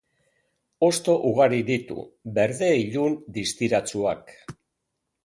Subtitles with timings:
[0.85, 2.05] Hosto ugari ditu,
[2.39, 4.35] berde ilun distiratsuak.